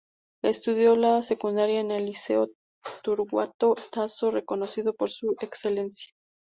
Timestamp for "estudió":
0.41-0.95